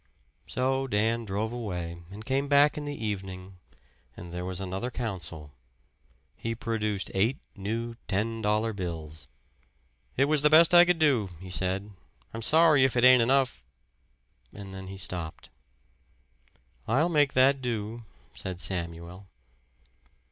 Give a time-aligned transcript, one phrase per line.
[0.47, 3.59] So Dan drove away and came back in the evening
[4.17, 5.51] and there was another council;
[6.35, 9.27] he produced eight new ten dollar bills.
[10.17, 11.91] "It was the best I could do," he said.
[12.33, 13.63] "I'm sorry if it ain't enough"
[14.51, 15.49] and then he stopped.
[16.87, 18.01] "I'll make that do,"
[18.33, 19.27] said Samuel.